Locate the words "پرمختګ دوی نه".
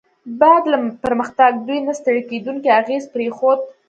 1.03-1.93